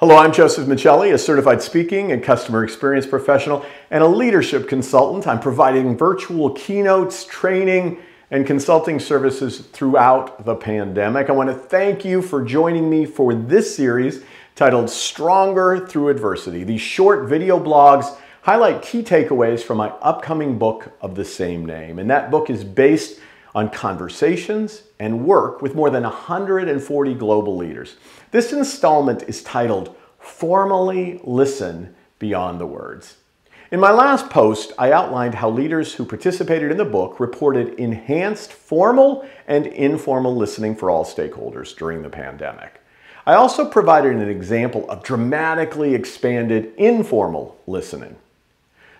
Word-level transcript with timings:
Hello, 0.00 0.16
I'm 0.16 0.32
Joseph 0.32 0.66
Michelli, 0.66 1.12
a 1.12 1.18
certified 1.18 1.60
speaking 1.60 2.10
and 2.10 2.24
customer 2.24 2.64
experience 2.64 3.06
professional 3.06 3.66
and 3.90 4.02
a 4.02 4.06
leadership 4.06 4.66
consultant. 4.66 5.26
I'm 5.26 5.40
providing 5.40 5.94
virtual 5.94 6.52
keynotes, 6.52 7.26
training, 7.26 7.98
and 8.30 8.46
consulting 8.46 8.98
services 8.98 9.58
throughout 9.58 10.46
the 10.46 10.54
pandemic. 10.54 11.28
I 11.28 11.32
want 11.32 11.50
to 11.50 11.54
thank 11.54 12.02
you 12.02 12.22
for 12.22 12.42
joining 12.42 12.88
me 12.88 13.04
for 13.04 13.34
this 13.34 13.76
series 13.76 14.24
titled 14.54 14.88
Stronger 14.88 15.86
Through 15.86 16.08
Adversity. 16.08 16.64
These 16.64 16.80
short 16.80 17.28
video 17.28 17.62
blogs 17.62 18.16
highlight 18.40 18.80
key 18.80 19.02
takeaways 19.02 19.60
from 19.60 19.76
my 19.76 19.90
upcoming 20.00 20.58
book 20.58 20.96
of 21.02 21.14
the 21.14 21.26
same 21.26 21.66
name. 21.66 21.98
And 21.98 22.08
that 22.08 22.30
book 22.30 22.48
is 22.48 22.64
based 22.64 23.20
on 23.54 23.70
conversations 23.70 24.82
and 24.98 25.24
work 25.24 25.62
with 25.62 25.74
more 25.74 25.90
than 25.90 26.02
140 26.02 27.14
global 27.14 27.56
leaders. 27.56 27.96
This 28.30 28.52
installment 28.52 29.22
is 29.24 29.42
titled 29.42 29.96
Formally 30.18 31.20
Listen 31.24 31.94
Beyond 32.18 32.60
the 32.60 32.66
Words. 32.66 33.16
In 33.72 33.78
my 33.78 33.92
last 33.92 34.30
post, 34.30 34.72
I 34.78 34.90
outlined 34.90 35.36
how 35.36 35.48
leaders 35.48 35.94
who 35.94 36.04
participated 36.04 36.72
in 36.72 36.76
the 36.76 36.84
book 36.84 37.20
reported 37.20 37.74
enhanced 37.74 38.52
formal 38.52 39.28
and 39.46 39.66
informal 39.68 40.34
listening 40.34 40.74
for 40.74 40.90
all 40.90 41.04
stakeholders 41.04 41.76
during 41.76 42.02
the 42.02 42.08
pandemic. 42.08 42.80
I 43.26 43.34
also 43.34 43.64
provided 43.64 44.16
an 44.16 44.28
example 44.28 44.90
of 44.90 45.04
dramatically 45.04 45.94
expanded 45.94 46.72
informal 46.76 47.58
listening. 47.68 48.16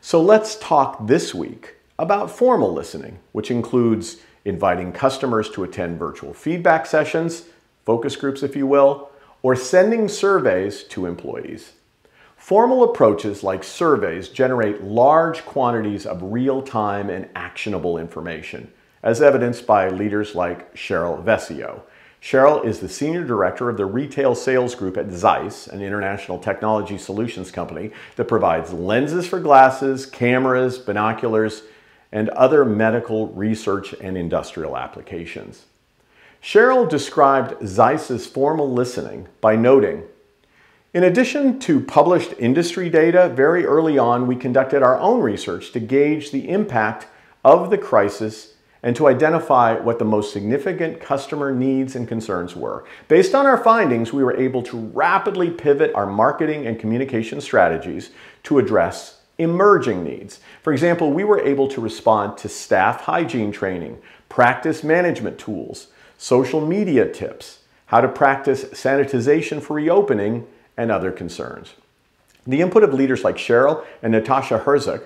So 0.00 0.20
let's 0.20 0.56
talk 0.56 1.06
this 1.06 1.32
week 1.32 1.76
about 1.98 2.30
formal 2.30 2.72
listening, 2.72 3.20
which 3.32 3.50
includes 3.50 4.16
inviting 4.46 4.92
customers 4.92 5.50
to 5.50 5.64
attend 5.64 5.98
virtual 5.98 6.32
feedback 6.32 6.86
sessions, 6.86 7.46
focus 7.84 8.16
groups 8.16 8.42
if 8.42 8.56
you 8.56 8.66
will, 8.66 9.10
or 9.42 9.54
sending 9.54 10.08
surveys 10.08 10.84
to 10.84 11.04
employees. 11.06 11.72
Formal 12.36 12.84
approaches 12.84 13.42
like 13.42 13.64
surveys 13.64 14.28
generate 14.28 14.82
large 14.82 15.44
quantities 15.44 16.06
of 16.06 16.22
real-time 16.22 17.10
and 17.10 17.28
actionable 17.34 17.98
information, 17.98 18.70
as 19.02 19.20
evidenced 19.20 19.66
by 19.66 19.88
leaders 19.88 20.34
like 20.34 20.72
Cheryl 20.74 21.22
Vescio. 21.24 21.82
Cheryl 22.22 22.64
is 22.64 22.80
the 22.80 22.88
Senior 22.88 23.24
Director 23.24 23.68
of 23.68 23.76
the 23.76 23.84
Retail 23.84 24.34
Sales 24.34 24.74
Group 24.74 24.96
at 24.96 25.10
Zeiss, 25.10 25.66
an 25.66 25.82
international 25.82 26.38
technology 26.38 26.98
solutions 26.98 27.50
company 27.50 27.90
that 28.16 28.26
provides 28.26 28.72
lenses 28.72 29.26
for 29.26 29.40
glasses, 29.40 30.06
cameras, 30.06 30.78
binoculars, 30.78 31.62
and 32.12 32.28
other 32.30 32.64
medical 32.64 33.28
research 33.28 33.92
and 34.00 34.16
industrial 34.16 34.76
applications. 34.76 35.66
Cheryl 36.42 36.88
described 36.88 37.66
Zeiss's 37.66 38.26
formal 38.26 38.72
listening 38.72 39.28
by 39.40 39.56
noting, 39.56 40.04
in 40.94 41.04
addition 41.04 41.58
to 41.60 41.80
published 41.80 42.32
industry 42.38 42.88
data, 42.88 43.28
very 43.28 43.66
early 43.66 43.98
on 43.98 44.26
we 44.26 44.34
conducted 44.34 44.82
our 44.82 44.98
own 44.98 45.20
research 45.20 45.72
to 45.72 45.80
gauge 45.80 46.30
the 46.30 46.48
impact 46.48 47.06
of 47.44 47.68
the 47.68 47.76
crisis 47.76 48.54
and 48.82 48.96
to 48.96 49.08
identify 49.08 49.74
what 49.74 49.98
the 49.98 50.04
most 50.04 50.32
significant 50.32 51.00
customer 51.00 51.52
needs 51.52 51.96
and 51.96 52.08
concerns 52.08 52.56
were. 52.56 52.84
Based 53.08 53.34
on 53.34 53.44
our 53.44 53.62
findings, 53.62 54.12
we 54.12 54.24
were 54.24 54.36
able 54.36 54.62
to 54.62 54.78
rapidly 54.78 55.50
pivot 55.50 55.92
our 55.94 56.06
marketing 56.06 56.66
and 56.66 56.78
communication 56.78 57.40
strategies 57.40 58.10
to 58.44 58.58
address 58.58 59.20
emerging 59.38 60.04
needs. 60.04 60.40
For 60.62 60.72
example, 60.72 61.12
we 61.12 61.24
were 61.24 61.40
able 61.40 61.68
to 61.68 61.80
respond 61.80 62.38
to 62.38 62.48
staff 62.48 63.02
hygiene 63.02 63.52
training, 63.52 63.98
practice 64.28 64.82
management 64.82 65.38
tools, 65.38 65.88
social 66.18 66.60
media 66.60 67.10
tips, 67.10 67.60
how 67.86 68.00
to 68.00 68.08
practice 68.08 68.64
sanitization 68.64 69.62
for 69.62 69.74
reopening, 69.74 70.46
and 70.76 70.90
other 70.90 71.10
concerns. 71.10 71.74
The 72.46 72.60
input 72.60 72.82
of 72.82 72.94
leaders 72.94 73.24
like 73.24 73.36
Cheryl 73.36 73.84
and 74.02 74.12
Natasha 74.12 74.58
Hritzuk, 74.60 75.02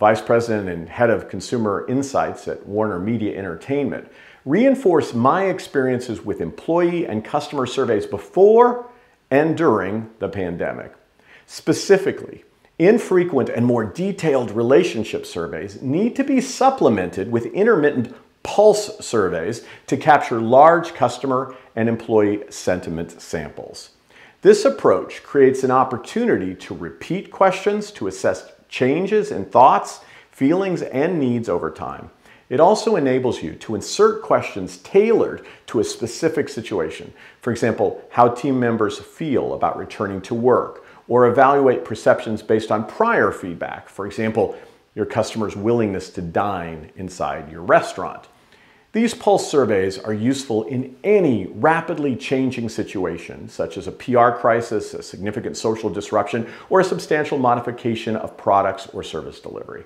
Vice 0.00 0.20
President 0.20 0.68
and 0.68 0.88
Head 0.88 1.08
of 1.08 1.28
Consumer 1.28 1.86
Insights 1.88 2.48
at 2.48 2.66
Warner 2.66 2.98
Media 2.98 3.38
Entertainment, 3.38 4.10
reinforced 4.44 5.14
my 5.14 5.44
experiences 5.44 6.20
with 6.20 6.40
employee 6.40 7.06
and 7.06 7.24
customer 7.24 7.64
surveys 7.64 8.06
before 8.06 8.86
and 9.30 9.56
during 9.56 10.10
the 10.18 10.28
pandemic. 10.28 10.92
Specifically, 11.46 12.44
Infrequent 12.78 13.50
and 13.50 13.64
more 13.64 13.84
detailed 13.84 14.50
relationship 14.50 15.26
surveys 15.26 15.80
need 15.80 16.16
to 16.16 16.24
be 16.24 16.40
supplemented 16.40 17.30
with 17.30 17.46
intermittent 17.46 18.12
pulse 18.42 18.98
surveys 18.98 19.64
to 19.86 19.96
capture 19.96 20.40
large 20.40 20.92
customer 20.92 21.54
and 21.76 21.88
employee 21.88 22.42
sentiment 22.50 23.22
samples. 23.22 23.90
This 24.42 24.64
approach 24.64 25.22
creates 25.22 25.62
an 25.62 25.70
opportunity 25.70 26.54
to 26.56 26.74
repeat 26.74 27.30
questions 27.30 27.92
to 27.92 28.08
assess 28.08 28.50
changes 28.68 29.30
in 29.30 29.44
thoughts, 29.44 30.00
feelings, 30.32 30.82
and 30.82 31.20
needs 31.20 31.48
over 31.48 31.70
time. 31.70 32.10
It 32.50 32.60
also 32.60 32.96
enables 32.96 33.42
you 33.42 33.54
to 33.54 33.74
insert 33.74 34.22
questions 34.22 34.78
tailored 34.78 35.46
to 35.68 35.80
a 35.80 35.84
specific 35.84 36.48
situation. 36.48 37.14
For 37.40 37.52
example, 37.52 38.02
how 38.10 38.28
team 38.28 38.60
members 38.60 38.98
feel 38.98 39.54
about 39.54 39.78
returning 39.78 40.20
to 40.22 40.34
work, 40.34 40.83
or 41.08 41.26
evaluate 41.26 41.84
perceptions 41.84 42.42
based 42.42 42.70
on 42.70 42.86
prior 42.86 43.30
feedback. 43.30 43.88
For 43.88 44.06
example, 44.06 44.56
your 44.94 45.06
customer's 45.06 45.56
willingness 45.56 46.10
to 46.10 46.22
dine 46.22 46.90
inside 46.96 47.50
your 47.50 47.62
restaurant. 47.62 48.28
These 48.92 49.12
pulse 49.12 49.50
surveys 49.50 49.98
are 49.98 50.14
useful 50.14 50.62
in 50.64 50.96
any 51.02 51.46
rapidly 51.46 52.14
changing 52.14 52.68
situation, 52.68 53.48
such 53.48 53.76
as 53.76 53.88
a 53.88 53.92
PR 53.92 54.30
crisis, 54.30 54.94
a 54.94 55.02
significant 55.02 55.56
social 55.56 55.90
disruption, 55.90 56.46
or 56.70 56.78
a 56.78 56.84
substantial 56.84 57.36
modification 57.36 58.14
of 58.14 58.36
products 58.36 58.86
or 58.92 59.02
service 59.02 59.40
delivery. 59.40 59.84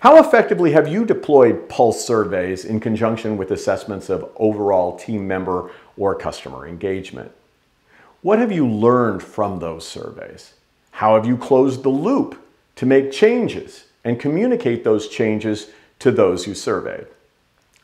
How 0.00 0.18
effectively 0.18 0.72
have 0.72 0.88
you 0.88 1.04
deployed 1.04 1.68
pulse 1.68 2.04
surveys 2.04 2.64
in 2.64 2.80
conjunction 2.80 3.36
with 3.36 3.52
assessments 3.52 4.08
of 4.08 4.28
overall 4.34 4.98
team 4.98 5.28
member 5.28 5.70
or 5.96 6.16
customer 6.16 6.66
engagement? 6.66 7.30
What 8.22 8.38
have 8.38 8.52
you 8.52 8.68
learned 8.68 9.22
from 9.22 9.58
those 9.58 9.88
surveys? 9.88 10.54
How 10.90 11.14
have 11.14 11.24
you 11.24 11.38
closed 11.38 11.82
the 11.82 11.88
loop 11.88 12.38
to 12.76 12.84
make 12.84 13.12
changes 13.12 13.84
and 14.04 14.20
communicate 14.20 14.84
those 14.84 15.08
changes 15.08 15.70
to 16.00 16.10
those 16.10 16.46
you 16.46 16.54
surveyed? 16.54 17.06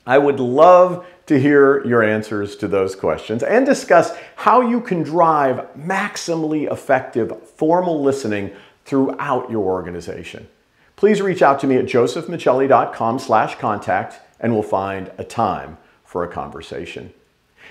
I 0.06 0.18
would 0.18 0.38
love 0.38 1.06
to 1.26 1.40
hear 1.40 1.84
your 1.86 2.02
answers 2.02 2.54
to 2.56 2.68
those 2.68 2.94
questions 2.94 3.42
and 3.42 3.64
discuss 3.64 4.16
how 4.36 4.60
you 4.60 4.80
can 4.80 5.02
drive 5.02 5.66
maximally 5.74 6.70
effective 6.70 7.42
formal 7.56 8.02
listening 8.02 8.52
throughout 8.84 9.50
your 9.50 9.64
organization. 9.64 10.46
Please 10.94 11.20
reach 11.20 11.42
out 11.42 11.60
to 11.60 11.66
me 11.66 11.76
at 11.76 11.86
josephmichelli.com 11.86 13.18
slash 13.18 13.56
contact 13.56 14.20
and 14.38 14.52
we'll 14.52 14.62
find 14.62 15.10
a 15.18 15.24
time 15.24 15.78
for 16.04 16.22
a 16.22 16.28
conversation. 16.28 17.12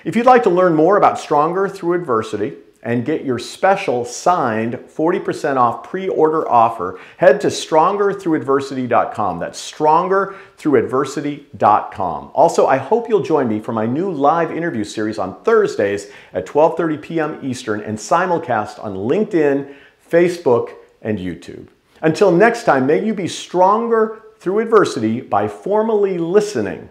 If 0.04 0.16
you'd 0.16 0.26
like 0.26 0.42
to 0.44 0.50
learn 0.50 0.74
more 0.76 0.98
about 0.98 1.20
Stronger 1.20 1.70
Through 1.70 1.94
Adversity 1.94 2.54
and 2.84 3.04
get 3.04 3.26
your 3.26 3.40
special 3.40 4.06
signed 4.06 4.76
40% 4.76 5.58
off 5.58 5.84
pre-order 5.84 6.48
offer, 6.48 7.00
head 7.18 7.42
to 7.42 7.48
strongerthroughadversity.com. 7.48 9.40
That's 9.40 9.72
strongerthroughadversity.com. 9.72 12.32
Also, 12.36 12.68
I 12.68 12.78
hope 12.78 13.10
you'll 13.10 13.24
join 13.24 13.48
me 13.48 13.60
for 13.60 13.74
my 13.74 13.88
new 13.88 14.12
live 14.12 14.52
interview 14.52 14.84
series 14.84 15.18
on 15.18 15.42
Thursdays 15.44 16.12
at 16.34 16.46
12:30 16.46 17.02
p.m. 17.02 17.40
Eastern 17.42 17.82
and 17.82 17.98
simulcast 17.98 18.84
on 18.84 18.94
LinkedIn, 18.94 19.74
Facebook, 20.12 20.76
and 21.02 21.18
YouTube. 21.18 21.70
Until 22.02 22.32
next 22.32 22.66
time, 22.66 22.86
may 22.86 23.04
you 23.04 23.16
be 23.16 23.28
stronger 23.28 24.22
through 24.38 24.60
adversity 24.60 25.22
by 25.22 25.48
formally 25.48 26.20
listening 26.20 26.90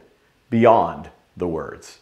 beyond 0.50 1.10
the 1.36 1.46
words. 1.46 2.00